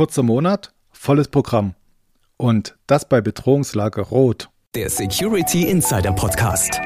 [0.00, 1.74] Kurzer Monat, volles Programm.
[2.38, 4.48] Und das bei Bedrohungslage Rot.
[4.74, 6.80] Der Security Insider Podcast.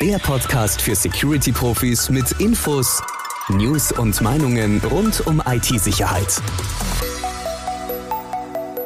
[0.00, 3.02] Der Podcast für Security-Profis mit Infos,
[3.50, 6.40] News und Meinungen rund um IT-Sicherheit.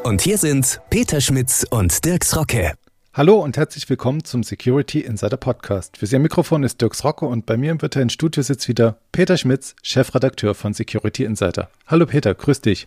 [0.02, 2.72] Und hier sind Peter Schmitz und Dirks Rocke.
[3.12, 5.96] Hallo und herzlich willkommen zum Security Insider Podcast.
[5.96, 8.98] Für Sie am Mikrofon ist Dirks Rocke und bei mir im virtuellen Studio sitzt wieder
[9.10, 11.70] Peter Schmitz, Chefredakteur von Security Insider.
[11.88, 12.86] Hallo Peter, grüß dich.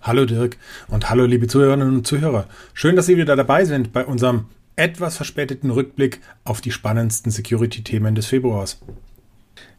[0.00, 0.56] Hallo Dirk
[0.88, 2.48] und hallo liebe Zuhörerinnen und Zuhörer.
[2.74, 8.16] Schön, dass Sie wieder dabei sind bei unserem etwas verspäteten Rückblick auf die spannendsten Security-Themen
[8.16, 8.80] des Februars.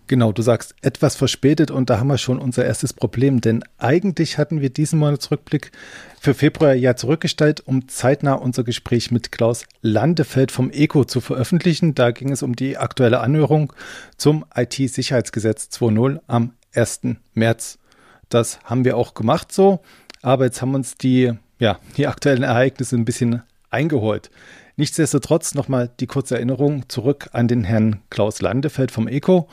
[0.08, 4.38] Genau, du sagst etwas verspätet und da haben wir schon unser erstes Problem, denn eigentlich
[4.38, 5.72] hatten wir diesen Monatsrückblick
[6.20, 11.96] für Februar ja zurückgestellt, um zeitnah unser Gespräch mit Klaus Landefeld vom ECO zu veröffentlichen.
[11.96, 13.72] Da ging es um die aktuelle Anhörung
[14.18, 17.02] zum IT-Sicherheitsgesetz 2.0 am 1.
[17.34, 17.80] März.
[18.28, 19.80] Das haben wir auch gemacht so,
[20.22, 24.32] aber jetzt haben uns die, ja, die aktuellen Ereignisse ein bisschen eingeholt.
[24.76, 29.48] Nichtsdestotrotz nochmal die kurze Erinnerung zurück an den Herrn Klaus Landefeld vom ECO.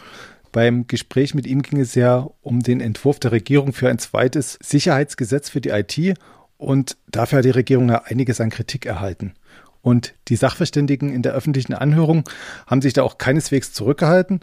[0.53, 4.59] Beim Gespräch mit ihm ging es ja um den Entwurf der Regierung für ein zweites
[4.63, 6.19] Sicherheitsgesetz für die IT
[6.57, 9.35] und dafür hat die Regierung ja einiges an Kritik erhalten.
[9.83, 12.29] Und die Sachverständigen in der öffentlichen Anhörung
[12.67, 14.41] haben sich da auch keineswegs zurückgehalten.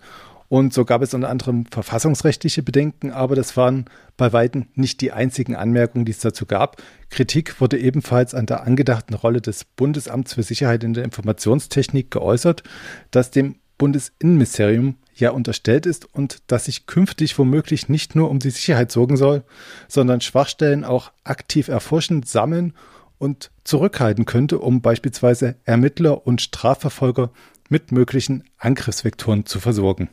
[0.50, 3.86] Und so gab es unter anderem verfassungsrechtliche Bedenken, aber das waren
[4.16, 6.82] bei Weitem nicht die einzigen Anmerkungen, die es dazu gab.
[7.10, 12.64] Kritik wurde ebenfalls an der angedachten Rolle des Bundesamts für Sicherheit in der Informationstechnik geäußert,
[13.12, 18.50] das dem Bundesinnenministerium ja unterstellt ist und dass sich künftig womöglich nicht nur um die
[18.50, 19.44] Sicherheit sorgen soll,
[19.88, 22.74] sondern Schwachstellen auch aktiv erforschen, sammeln
[23.18, 27.32] und zurückhalten könnte, um beispielsweise Ermittler und Strafverfolger
[27.70, 30.10] mit möglichen Angriffsvektoren zu versorgen.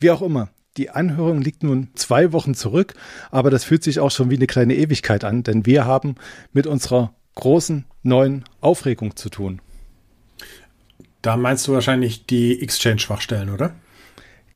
[0.00, 2.94] Wie auch immer, die Anhörung liegt nun zwei Wochen zurück,
[3.30, 6.14] aber das fühlt sich auch schon wie eine kleine Ewigkeit an, denn wir haben
[6.52, 9.60] mit unserer großen neuen Aufregung zu tun.
[11.22, 13.74] Da meinst du wahrscheinlich die Exchange-Schwachstellen, oder?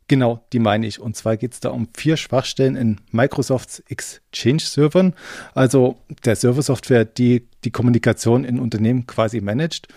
[0.09, 1.01] Genau, die meine ich.
[1.01, 5.15] Und zwar geht es da um vier Schwachstellen in Microsofts Exchange-Servern,
[5.55, 9.89] also der Serversoftware, die die Kommunikation in Unternehmen quasi managt.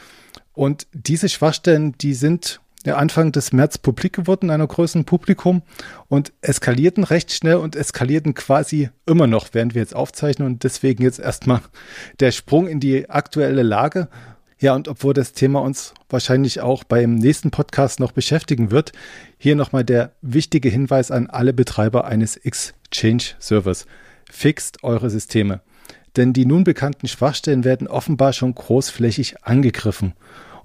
[0.53, 5.63] Und diese Schwachstellen, die sind Anfang des März publik geworden, einer größeren Publikum
[6.07, 10.47] und eskalierten recht schnell und eskalierten quasi immer noch, während wir jetzt aufzeichnen.
[10.47, 11.61] Und deswegen jetzt erstmal
[12.19, 14.07] der Sprung in die aktuelle Lage.
[14.57, 18.93] Ja, und obwohl das Thema uns wahrscheinlich auch beim nächsten Podcast noch beschäftigen wird,
[19.37, 23.85] hier nochmal der wichtige Hinweis an alle Betreiber eines Exchange-Servers.
[24.31, 25.61] Fixt eure Systeme.
[26.15, 30.13] Denn die nun bekannten Schwachstellen werden offenbar schon großflächig angegriffen.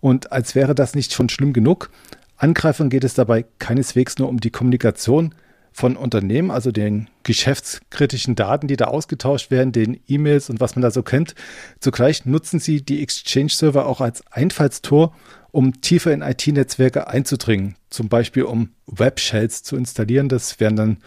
[0.01, 1.91] Und als wäre das nicht schon schlimm genug,
[2.37, 5.35] Angreifern geht es dabei keineswegs nur um die Kommunikation
[5.73, 10.83] von Unternehmen, also den geschäftskritischen Daten, die da ausgetauscht werden, den E-Mails und was man
[10.83, 11.35] da so kennt.
[11.81, 15.15] Zugleich nutzen sie die Exchange-Server auch als Einfallstor,
[15.53, 17.77] um tiefer in IT-Netzwerke einzudringen.
[17.89, 20.29] Zum Beispiel um Web-Shells zu installieren.
[20.29, 20.99] Das wären dann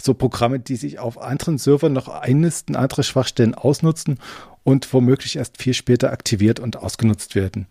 [0.00, 4.18] so Programme, die sich auf anderen Servern noch einnisten, andere Schwachstellen ausnutzen
[4.64, 7.66] und womöglich erst viel später aktiviert und ausgenutzt werden.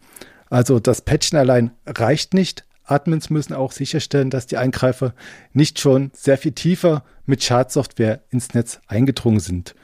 [0.49, 2.65] Also das Patchen allein reicht nicht.
[2.83, 5.13] Admins müssen auch sicherstellen, dass die Eingreifer
[5.53, 9.75] nicht schon sehr viel tiefer mit Schadsoftware ins Netz eingedrungen sind.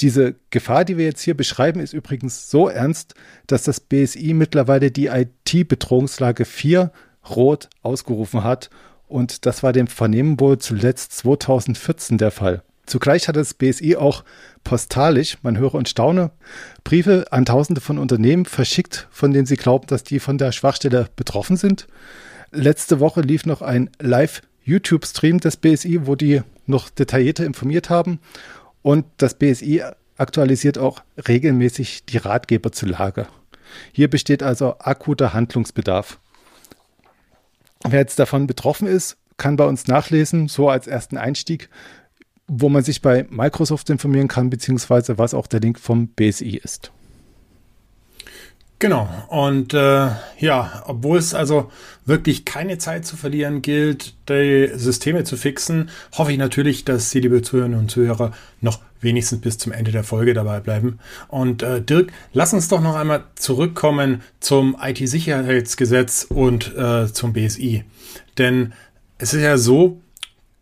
[0.00, 3.14] Diese Gefahr, die wir jetzt hier beschreiben, ist übrigens so ernst,
[3.46, 6.92] dass das BSI mittlerweile die IT-Bedrohungslage 4
[7.30, 8.70] rot ausgerufen hat.
[9.06, 12.62] Und das war dem Vernehmen wohl zuletzt 2014 der Fall.
[12.86, 14.24] Zugleich hat das BSI auch
[14.64, 16.32] postalisch, man höre und staune,
[16.82, 21.08] Briefe an Tausende von Unternehmen verschickt, von denen sie glauben, dass die von der Schwachstelle
[21.14, 21.86] betroffen sind.
[22.52, 28.20] Letzte Woche lief noch ein Live-YouTube-Stream des BSI, wo die noch detaillierter informiert haben.
[28.82, 29.82] Und das BSI
[30.18, 33.26] aktualisiert auch regelmäßig die Ratgeber zur Lage.
[33.92, 36.18] Hier besteht also akuter Handlungsbedarf.
[37.88, 41.70] Wer jetzt davon betroffen ist, kann bei uns nachlesen, so als ersten Einstieg,
[42.46, 46.92] wo man sich bei Microsoft informieren kann, beziehungsweise was auch der Link vom BSI ist.
[48.82, 49.08] Genau.
[49.28, 50.08] Und äh,
[50.40, 51.70] ja, obwohl es also
[52.04, 55.88] wirklich keine Zeit zu verlieren gilt, die Systeme zu fixen,
[56.18, 60.02] hoffe ich natürlich, dass Sie, liebe Zuhörerinnen und Zuhörer, noch wenigstens bis zum Ende der
[60.02, 60.98] Folge dabei bleiben.
[61.28, 67.84] Und äh, Dirk, lass uns doch noch einmal zurückkommen zum IT-Sicherheitsgesetz und äh, zum BSI.
[68.36, 68.72] Denn
[69.18, 70.00] es ist ja so,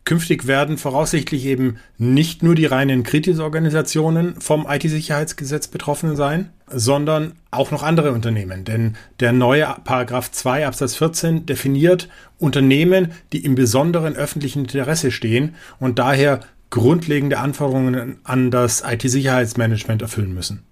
[0.03, 7.71] Künftig werden voraussichtlich eben nicht nur die reinen Kritisorganisationen vom IT-Sicherheitsgesetz betroffen sein, sondern auch
[7.71, 8.63] noch andere Unternehmen.
[8.65, 15.55] Denn der neue Paragraph 2 Absatz 14 definiert Unternehmen, die im besonderen öffentlichen Interesse stehen
[15.79, 20.63] und daher grundlegende Anforderungen an das IT-Sicherheitsmanagement erfüllen müssen.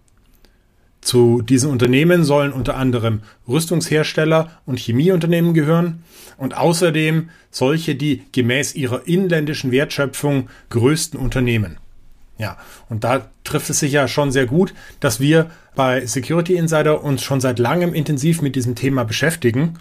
[1.02, 6.04] Zu diesen Unternehmen sollen unter anderem Rüstungshersteller und Chemieunternehmen gehören
[6.38, 11.78] und außerdem solche, die gemäß ihrer inländischen Wertschöpfung größten Unternehmen.
[12.40, 12.58] Ja,
[12.88, 17.22] und da trifft es sich ja schon sehr gut, dass wir bei Security Insider uns
[17.22, 19.78] schon seit langem intensiv mit diesem Thema beschäftigen.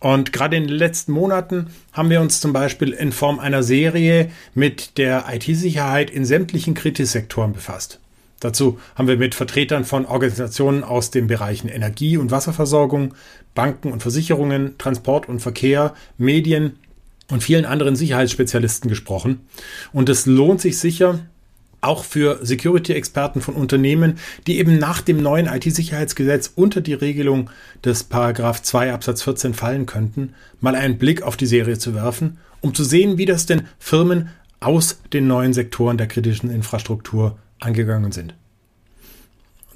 [0.00, 4.28] Und gerade in den letzten Monaten haben wir uns zum Beispiel in Form einer Serie
[4.54, 8.00] mit der IT-Sicherheit in sämtlichen Kritissektoren befasst.
[8.40, 13.14] Dazu haben wir mit Vertretern von Organisationen aus den Bereichen Energie- und Wasserversorgung,
[13.54, 16.76] Banken und Versicherungen, Transport und Verkehr, Medien
[17.30, 19.46] und vielen anderen Sicherheitsspezialisten gesprochen.
[19.92, 21.20] Und es lohnt sich sicher,
[21.80, 27.50] auch für Security-Experten von Unternehmen, die eben nach dem neuen IT-Sicherheitsgesetz unter die Regelung
[27.84, 32.38] des Paragraph 2 Absatz 14 fallen könnten, mal einen Blick auf die Serie zu werfen,
[32.60, 34.28] um zu sehen, wie das denn Firmen
[34.60, 38.34] aus den neuen Sektoren der kritischen Infrastruktur angegangen sind.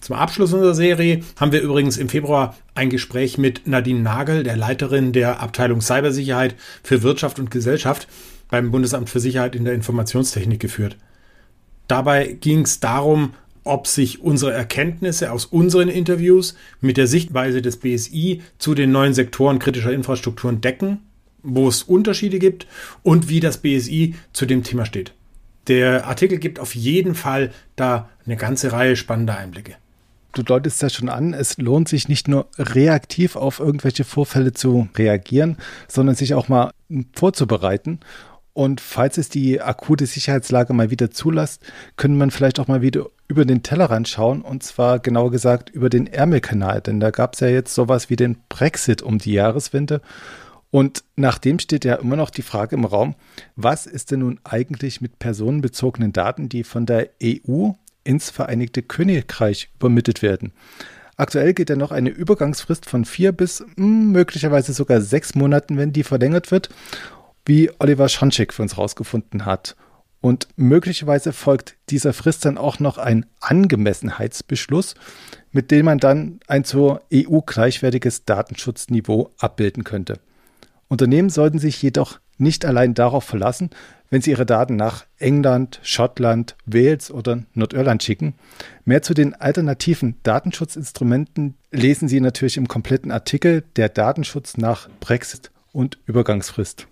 [0.01, 4.55] Zum Abschluss unserer Serie haben wir übrigens im Februar ein Gespräch mit Nadine Nagel, der
[4.55, 8.07] Leiterin der Abteilung Cybersicherheit für Wirtschaft und Gesellschaft
[8.51, 10.99] beim Bundesamt für Sicherheit in der Informationstechnik geführt.
[11.89, 13.35] Dabei ging es darum,
[13.65, 19.15] ob sich unsere Erkenntnisse aus unseren Interviews mit der Sichtweise des BSI zu den neuen
[19.15, 20.99] Sektoren kritischer Infrastrukturen decken,
[21.43, 22.67] wo es Unterschiede gibt
[23.03, 25.15] und wie das BSI zu dem Thema steht.
[25.67, 29.77] Der Artikel gibt auf jeden Fall da eine ganze Reihe spannender Einblicke.
[30.35, 34.89] Du deutest ja schon an, es lohnt sich nicht nur reaktiv auf irgendwelche Vorfälle zu
[34.97, 36.73] reagieren, sondern sich auch mal
[37.15, 38.01] vorzubereiten.
[38.55, 41.61] Und falls es die akute Sicherheitslage mal wieder zulässt,
[41.97, 45.91] können man vielleicht auch mal wieder über den Tellerrand schauen und zwar genauer gesagt über
[45.91, 50.01] den Ärmelkanal, denn da gab es ja jetzt sowas wie den Brexit um die Jahreswende.
[50.71, 53.17] Und nach dem steht ja immer noch die Frage im Raum,
[53.57, 57.71] was ist denn nun eigentlich mit personenbezogenen Daten, die von der EU
[58.05, 60.53] ins Vereinigte Königreich übermittelt werden?
[61.17, 65.77] Aktuell geht ja noch eine Übergangsfrist von vier bis mh, hm, möglicherweise sogar sechs Monaten,
[65.77, 66.71] wenn die verlängert wird
[67.45, 69.77] wie Oliver Schoncheck für uns rausgefunden hat.
[70.21, 74.95] Und möglicherweise folgt dieser Frist dann auch noch ein Angemessenheitsbeschluss,
[75.53, 80.19] mit dem man dann ein zur EU gleichwertiges Datenschutzniveau abbilden könnte.
[80.89, 83.71] Unternehmen sollten sich jedoch nicht allein darauf verlassen,
[84.11, 88.35] wenn sie ihre Daten nach England, Schottland, Wales oder Nordirland schicken.
[88.85, 95.51] Mehr zu den alternativen Datenschutzinstrumenten lesen Sie natürlich im kompletten Artikel Der Datenschutz nach Brexit
[95.73, 96.87] und Übergangsfrist.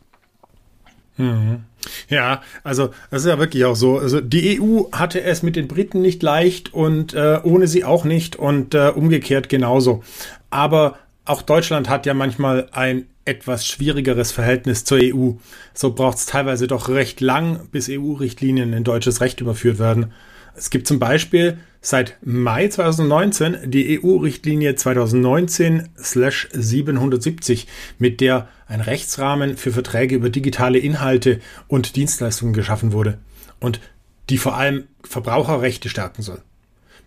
[1.16, 1.64] Mhm.
[2.08, 3.98] Ja, also das ist ja wirklich auch so.
[3.98, 8.04] Also die EU hatte es mit den Briten nicht leicht und äh, ohne sie auch
[8.04, 10.02] nicht und äh, umgekehrt genauso.
[10.50, 15.32] Aber auch Deutschland hat ja manchmal ein etwas schwierigeres Verhältnis zur EU.
[15.74, 20.12] So braucht es teilweise doch recht lang, bis EU-Richtlinien in deutsches Recht überführt werden.
[20.56, 27.66] Es gibt zum Beispiel seit Mai 2019 die EU-Richtlinie 2019-770,
[27.98, 33.18] mit der ein Rechtsrahmen für Verträge über digitale Inhalte und Dienstleistungen geschaffen wurde
[33.60, 33.80] und
[34.30, 36.38] die vor allem Verbraucherrechte stärken soll.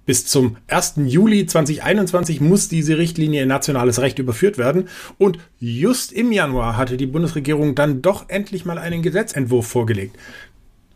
[0.05, 0.95] Bis zum 1.
[1.05, 4.87] Juli 2021 muss diese Richtlinie in nationales Recht überführt werden
[5.17, 10.15] und just im Januar hatte die Bundesregierung dann doch endlich mal einen Gesetzentwurf vorgelegt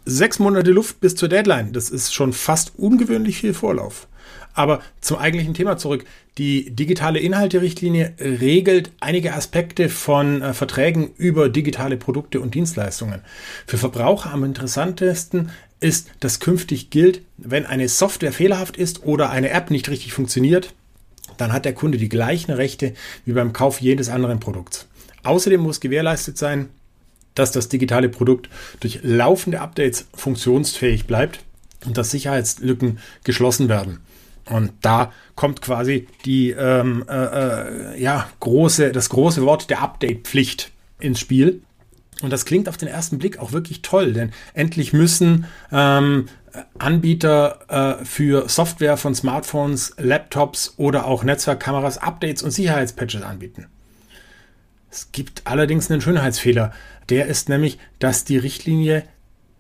[0.06, 1.74] sechs Monate Luft bis zur Deadline.
[1.74, 4.08] Das ist schon fast ungewöhnlich viel Vorlauf.
[4.54, 6.06] Aber zum eigentlichen Thema zurück.
[6.38, 13.22] Die digitale Inhalte-Richtlinie regelt einige Aspekte von äh, Verträgen über digitale Produkte und Dienstleistungen.
[13.68, 19.50] Für Verbraucher am interessantesten ist, dass künftig gilt, wenn eine Software fehlerhaft ist oder eine
[19.50, 20.74] App nicht richtig funktioniert,
[21.38, 22.94] dann hat der Kunde die gleichen Rechte
[23.26, 24.88] wie beim Kauf jedes anderen Produkts.
[25.24, 26.70] Außerdem muss gewährleistet sein,
[27.36, 31.40] dass das digitale Produkt durch laufende Updates funktionsfähig bleibt
[31.86, 34.00] und dass Sicherheitslücken geschlossen werden.
[34.50, 40.72] Und da kommt quasi die ähm, äh, äh, ja, große, das große Wort der Update-Pflicht
[41.00, 41.62] ins Spiel.
[42.22, 46.26] Und das klingt auf den ersten Blick auch wirklich toll, denn endlich müssen ähm,
[46.78, 53.68] Anbieter äh, für Software von Smartphones, Laptops oder auch Netzwerkkameras Updates und Sicherheitspatches anbieten.
[54.92, 56.72] Es gibt allerdings einen Schönheitsfehler.
[57.10, 59.04] Der ist nämlich, dass die Richtlinie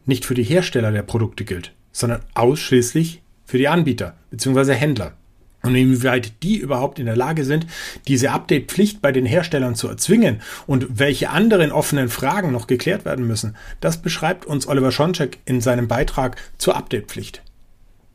[0.05, 4.74] nicht für die Hersteller der Produkte gilt, sondern ausschließlich für die Anbieter bzw.
[4.74, 5.13] Händler.
[5.62, 7.67] Und inwieweit die überhaupt in der Lage sind,
[8.07, 13.27] diese Update-Pflicht bei den Herstellern zu erzwingen und welche anderen offenen Fragen noch geklärt werden
[13.27, 17.41] müssen, das beschreibt uns Oliver Schoncheck in seinem Beitrag zur Update-Pflicht.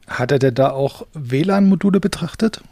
[0.06, 2.62] Hat er denn da auch WLAN-Module betrachtet?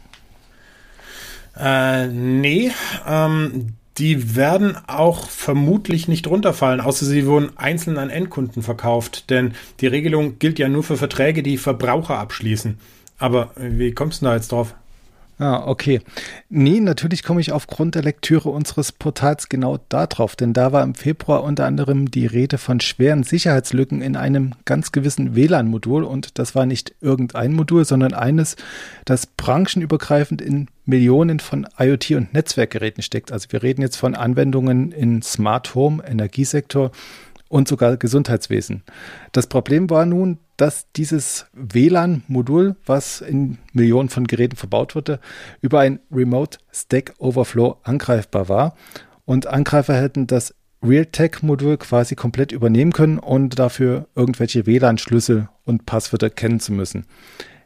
[1.55, 2.71] Äh, nee,
[3.07, 9.53] ähm, die werden auch vermutlich nicht runterfallen, außer sie wurden einzeln an Endkunden verkauft, denn
[9.81, 12.77] die Regelung gilt ja nur für Verträge, die Verbraucher abschließen.
[13.19, 14.75] Aber wie kommst du da jetzt drauf?
[15.43, 15.99] Ah, okay.
[16.49, 20.95] Nee, natürlich komme ich aufgrund der Lektüre unseres Portals genau darauf, denn da war im
[20.95, 26.55] Februar unter anderem die Rede von schweren Sicherheitslücken in einem ganz gewissen WLAN-Modul und das
[26.55, 28.55] war nicht irgendein Modul, sondern eines,
[29.03, 33.33] das branchenübergreifend in Millionen von IoT- und Netzwerkgeräten steckt.
[33.33, 36.91] Also wir reden jetzt von Anwendungen in Smart Home, Energiesektor
[37.53, 38.81] und sogar Gesundheitswesen.
[39.31, 45.19] Das Problem war nun, dass dieses WLAN-Modul, was in Millionen von Geräten verbaut wurde,
[45.61, 48.75] über ein Remote Stack Overflow angreifbar war.
[49.25, 56.31] Und Angreifer hätten das Realtek-Modul quasi komplett übernehmen können, ohne dafür irgendwelche WLAN-Schlüssel und Passwörter
[56.31, 57.05] kennen zu müssen.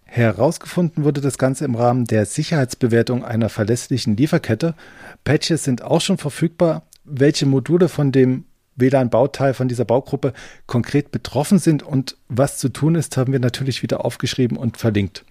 [0.03, 4.75] Herausgefunden wurde das Ganze im Rahmen der Sicherheitsbewertung einer verlässlichen Lieferkette.
[5.23, 6.83] Patches sind auch schon verfügbar.
[7.05, 8.43] Welche Module von dem
[8.77, 10.33] WLAN-Bauteil von dieser Baugruppe
[10.65, 15.25] konkret betroffen sind und was zu tun ist, haben wir natürlich wieder aufgeschrieben und verlinkt.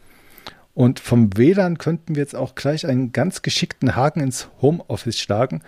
[0.76, 5.62] Und vom WLAN könnten wir jetzt auch gleich einen ganz geschickten Haken ins Homeoffice schlagen,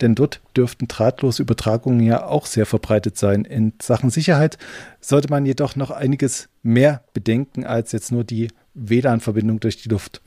[0.00, 3.44] denn dort dürften drahtlose Übertragungen ja auch sehr verbreitet sein.
[3.44, 4.56] In Sachen Sicherheit
[5.00, 10.22] sollte man jedoch noch einiges mehr bedenken als jetzt nur die WLAN-Verbindung durch die Luft.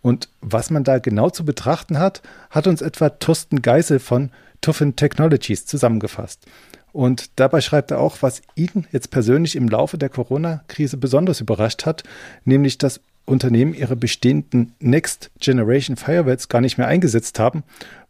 [0.00, 4.30] Und was man da genau zu betrachten hat, hat uns etwa Thorsten Geisel von
[4.64, 6.46] Tuffin Technologies zusammengefasst.
[6.90, 11.84] Und dabei schreibt er auch, was ihn jetzt persönlich im Laufe der Corona-Krise besonders überrascht
[11.84, 12.02] hat,
[12.44, 17.62] nämlich dass Unternehmen ihre bestehenden Next Generation Firewalls gar nicht mehr eingesetzt haben,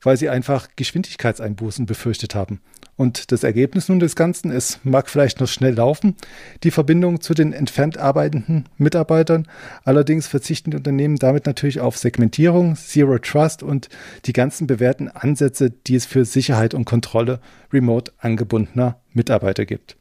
[0.03, 2.61] weil sie einfach Geschwindigkeitseinbußen befürchtet haben.
[2.97, 6.17] Und das Ergebnis nun des Ganzen, es mag vielleicht noch schnell laufen,
[6.63, 9.49] die Verbindung zu den entfernt arbeitenden Mitarbeitern.
[9.85, 13.89] Allerdings verzichten die Unternehmen damit natürlich auf Segmentierung, Zero Trust und
[14.27, 17.41] die ganzen bewährten Ansätze, die es für Sicherheit und Kontrolle
[17.73, 19.97] remote angebundener Mitarbeiter gibt.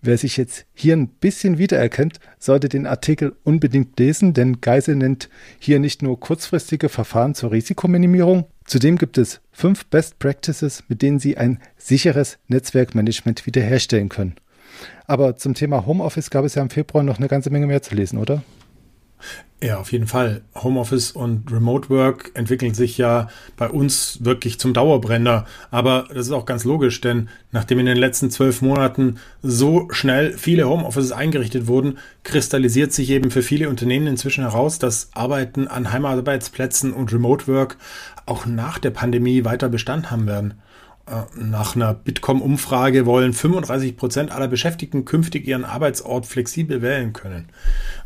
[0.00, 5.28] Wer sich jetzt hier ein bisschen wiedererkennt, sollte den Artikel unbedingt lesen, denn Geisel nennt
[5.58, 11.18] hier nicht nur kurzfristige Verfahren zur Risikominimierung, zudem gibt es fünf Best Practices, mit denen
[11.18, 14.36] Sie ein sicheres Netzwerkmanagement wiederherstellen können.
[15.06, 17.94] Aber zum Thema Homeoffice gab es ja im Februar noch eine ganze Menge mehr zu
[17.94, 18.42] lesen, oder?
[19.60, 20.42] Ja, auf jeden Fall.
[20.54, 25.46] Homeoffice und Remote Work entwickeln sich ja bei uns wirklich zum Dauerbrenner.
[25.72, 30.38] Aber das ist auch ganz logisch, denn nachdem in den letzten zwölf Monaten so schnell
[30.38, 35.92] viele Homeoffices eingerichtet wurden, kristallisiert sich eben für viele Unternehmen inzwischen heraus, dass Arbeiten an
[35.92, 37.78] Heimarbeitsplätzen und Remote Work
[38.26, 40.54] auch nach der Pandemie weiter Bestand haben werden.
[41.08, 47.48] Äh, nach einer Bitkom-Umfrage wollen 35 Prozent aller Beschäftigten künftig ihren Arbeitsort flexibel wählen können.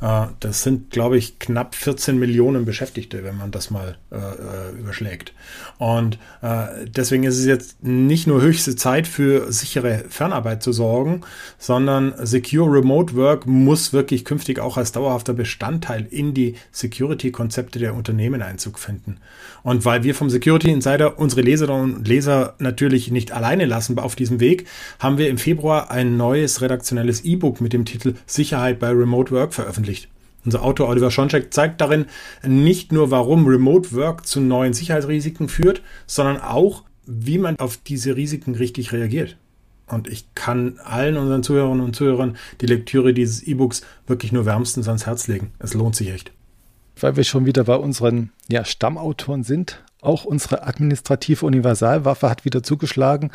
[0.00, 5.32] Äh, das sind, glaube ich, knapp 14 Millionen Beschäftigte, wenn man das mal äh, überschlägt.
[5.78, 11.22] Und deswegen ist es jetzt nicht nur höchste Zeit für sichere Fernarbeit zu sorgen,
[11.58, 17.94] sondern Secure Remote Work muss wirklich künftig auch als dauerhafter Bestandteil in die Security-Konzepte der
[17.94, 19.18] Unternehmen Einzug finden.
[19.62, 23.98] Und weil wir vom Security Insider unsere Leserinnen und Leser natürlich natürlich nicht alleine lassen
[23.98, 24.66] auf diesem Weg,
[24.98, 29.54] haben wir im Februar ein neues redaktionelles E-Book mit dem Titel Sicherheit bei Remote Work
[29.54, 30.08] veröffentlicht.
[30.44, 32.06] Unser Autor Oliver Schoncheck zeigt darin
[32.46, 38.14] nicht nur, warum Remote Work zu neuen Sicherheitsrisiken führt, sondern auch, wie man auf diese
[38.16, 39.36] Risiken richtig reagiert.
[39.86, 44.88] Und ich kann allen unseren Zuhörerinnen und Zuhörern die Lektüre dieses E-Books wirklich nur wärmstens
[44.88, 45.52] ans Herz legen.
[45.58, 46.32] Es lohnt sich echt.
[47.00, 52.62] Weil wir schon wieder bei unseren ja, Stammautoren sind, auch unsere administrative Universalwaffe hat wieder
[52.62, 53.30] zugeschlagen.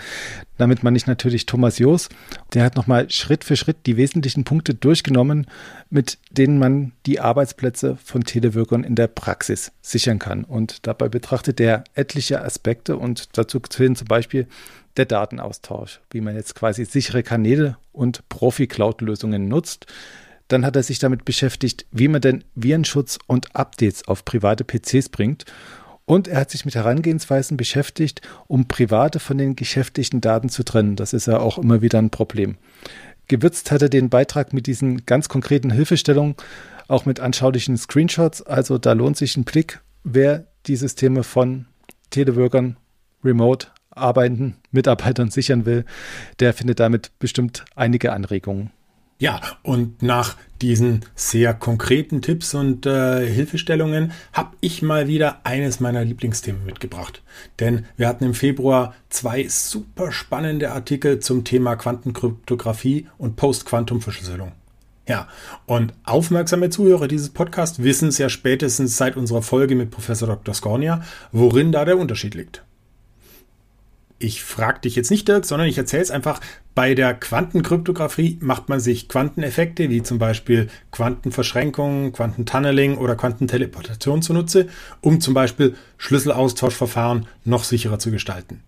[0.57, 2.09] Damit meine ich natürlich Thomas Joos.
[2.53, 5.47] Der hat nochmal Schritt für Schritt die wesentlichen Punkte durchgenommen,
[5.89, 10.43] mit denen man die Arbeitsplätze von Telewirkern in der Praxis sichern kann.
[10.43, 14.47] Und dabei betrachtet er etliche Aspekte und dazu zählen zum Beispiel
[14.97, 19.85] der Datenaustausch, wie man jetzt quasi sichere Kanäle und Profi-Cloud-Lösungen nutzt.
[20.49, 25.09] Dann hat er sich damit beschäftigt, wie man denn Virenschutz und Updates auf private PCs
[25.09, 25.45] bringt
[26.07, 30.95] und er hat sich mit Herangehensweisen beschäftigt, um private von den geschäftlichen Daten zu trennen.
[30.95, 32.55] Das ist ja auch immer wieder ein Problem.
[33.27, 36.35] Gewürzt hat er den Beitrag mit diesen ganz konkreten Hilfestellungen,
[36.87, 38.41] auch mit anschaulichen Screenshots.
[38.41, 41.65] Also da lohnt sich ein Blick, wer die Systeme von
[42.09, 42.77] Teleworkern,
[43.21, 45.83] remote arbeitenden Mitarbeitern sichern will,
[46.39, 48.71] der findet damit bestimmt einige Anregungen.
[49.19, 55.79] Ja, und nach diesen sehr konkreten Tipps und äh, Hilfestellungen habe ich mal wieder eines
[55.79, 57.23] meiner Lieblingsthemen mitgebracht.
[57.59, 64.51] Denn wir hatten im Februar zwei super spannende Artikel zum Thema Quantenkryptographie und Post-Quantum-Verschlüsselung.
[65.07, 65.27] Ja,
[65.65, 70.53] und aufmerksame Zuhörer dieses Podcasts wissen es ja spätestens seit unserer Folge mit Professor Dr.
[70.53, 72.63] Skornia, worin da der Unterschied liegt.
[74.19, 76.39] Ich frage dich jetzt nicht, Dirk, sondern ich erzähle es einfach.
[76.73, 84.67] Bei der Quantenkryptographie macht man sich Quanteneffekte wie zum Beispiel Quantenverschränkung, Quantentunneling oder Quantenteleportation zunutze,
[85.01, 88.61] um zum Beispiel Schlüsselaustauschverfahren noch sicherer zu gestalten.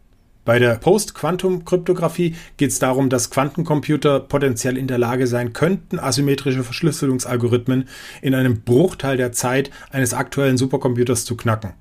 [0.46, 6.63] Bei der Post-Quantum-Kryptographie geht es darum, dass Quantencomputer potenziell in der Lage sein könnten, asymmetrische
[6.63, 7.88] Verschlüsselungsalgorithmen
[8.22, 11.74] in einem Bruchteil der Zeit eines aktuellen Supercomputers zu knacken.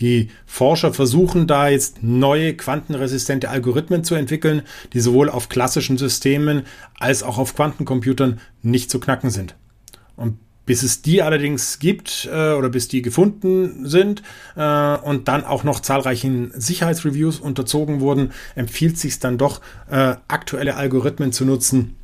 [0.00, 4.62] Die Forscher versuchen da jetzt neue quantenresistente Algorithmen zu entwickeln,
[4.92, 6.62] die sowohl auf klassischen Systemen
[6.98, 9.56] als auch auf Quantencomputern nicht zu knacken sind.
[10.16, 14.22] Und bis es die allerdings gibt äh, oder bis die gefunden sind
[14.56, 20.74] äh, und dann auch noch zahlreichen Sicherheitsreviews unterzogen wurden, empfiehlt sich dann doch, äh, aktuelle
[20.74, 21.94] Algorithmen zu nutzen,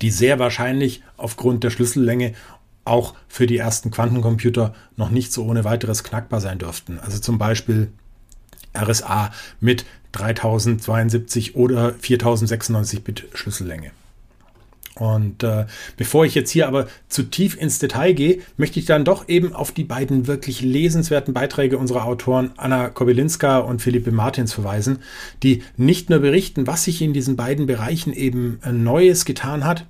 [0.00, 2.34] die sehr wahrscheinlich aufgrund der Schlüssellänge
[2.86, 6.98] auch für die ersten Quantencomputer noch nicht so ohne weiteres knackbar sein dürften.
[6.98, 7.90] Also zum Beispiel
[8.76, 13.90] RSA mit 3072 oder 4096 Bit Schlüssellänge.
[14.98, 15.66] Und äh,
[15.98, 19.52] bevor ich jetzt hier aber zu tief ins Detail gehe, möchte ich dann doch eben
[19.54, 25.00] auf die beiden wirklich lesenswerten Beiträge unserer Autoren Anna Kobylinska und Philippe Martins verweisen,
[25.42, 29.84] die nicht nur berichten, was sich in diesen beiden Bereichen eben äh, Neues getan hat,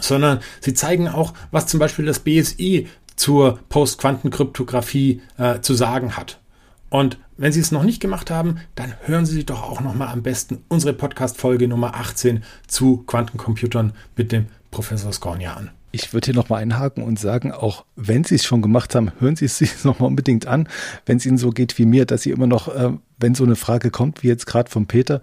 [0.00, 6.40] sondern sie zeigen auch, was zum Beispiel das BSI zur Postquantenkryptographie äh, zu sagen hat.
[6.88, 9.94] Und wenn Sie es noch nicht gemacht haben, dann hören Sie sich doch auch noch
[9.94, 15.70] mal am besten unsere Podcast-Folge Nummer 18 zu Quantencomputern mit dem Professor Skornia an.
[15.92, 19.36] Ich würde hier nochmal einhaken und sagen, auch wenn Sie es schon gemacht haben, hören
[19.36, 20.68] Sie es sich nochmal unbedingt an,
[21.06, 23.56] wenn es Ihnen so geht wie mir, dass Sie immer noch, äh, wenn so eine
[23.56, 25.20] Frage kommt, wie jetzt gerade von Peter,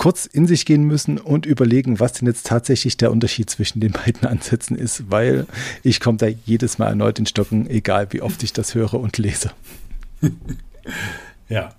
[0.00, 3.92] kurz in sich gehen müssen und überlegen, was denn jetzt tatsächlich der Unterschied zwischen den
[3.92, 5.46] beiden Ansätzen ist, weil
[5.82, 9.18] ich komme da jedes Mal erneut in Stocken, egal wie oft ich das höre und
[9.18, 9.50] lese.
[11.50, 11.74] ja.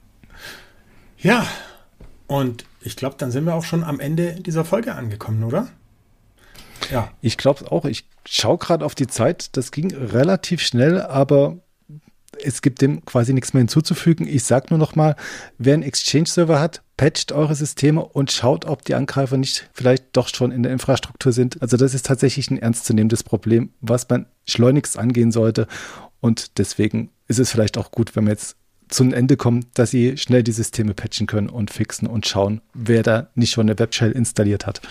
[1.18, 1.48] Ja,
[2.28, 5.70] und ich glaube, dann sind wir auch schon am Ende dieser Folge angekommen, oder?
[6.92, 7.10] Ja.
[7.22, 7.86] Ich glaube auch.
[7.86, 9.58] Ich schaue gerade auf die Zeit.
[9.58, 11.58] Das ging relativ schnell, aber
[12.44, 14.28] es gibt dem quasi nichts mehr hinzuzufügen.
[14.28, 15.16] Ich sage nur noch mal,
[15.58, 20.28] wer einen Exchange-Server hat, patcht eure Systeme und schaut, ob die Angreifer nicht vielleicht doch
[20.28, 21.62] schon in der Infrastruktur sind.
[21.62, 25.68] Also das ist tatsächlich ein ernstzunehmendes Problem, was man schleunigst angehen sollte.
[26.20, 28.56] Und deswegen ist es vielleicht auch gut, wenn man jetzt
[28.88, 33.04] zum Ende kommt, dass sie schnell die Systeme patchen können und fixen und schauen, wer
[33.04, 34.82] da nicht schon eine Webshell installiert hat.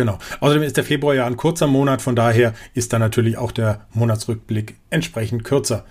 [0.00, 0.18] Genau.
[0.40, 3.82] Außerdem ist der Februar ja ein kurzer Monat, von daher ist da natürlich auch der
[3.92, 5.84] Monatsrückblick entsprechend kürzer.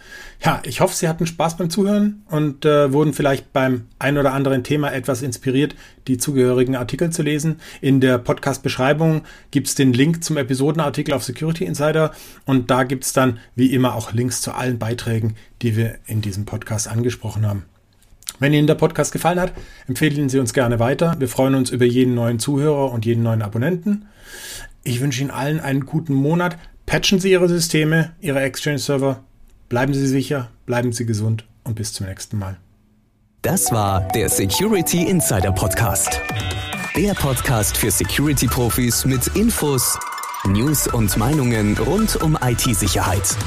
[0.43, 4.33] Ja, ich hoffe, Sie hatten Spaß beim Zuhören und äh, wurden vielleicht beim ein oder
[4.33, 5.75] anderen Thema etwas inspiriert,
[6.07, 7.59] die zugehörigen Artikel zu lesen.
[7.81, 12.11] In der Podcast-Beschreibung gibt es den Link zum Episodenartikel auf Security Insider
[12.45, 16.21] und da gibt es dann wie immer auch Links zu allen Beiträgen, die wir in
[16.21, 17.65] diesem Podcast angesprochen haben.
[18.39, 19.53] Wenn Ihnen der Podcast gefallen hat,
[19.87, 21.15] empfehlen Sie uns gerne weiter.
[21.19, 24.07] Wir freuen uns über jeden neuen Zuhörer und jeden neuen Abonnenten.
[24.83, 26.57] Ich wünsche Ihnen allen einen guten Monat.
[26.85, 29.23] Patchen Sie Ihre Systeme, Ihre Exchange-Server.
[29.67, 32.57] Bleiben Sie sicher, bleiben Sie gesund und bis zum nächsten Mal.
[33.41, 36.19] Das war der Security Insider Podcast.
[36.95, 39.97] Der Podcast für Security-Profis mit Infos,
[40.45, 43.37] News und Meinungen rund um IT-Sicherheit.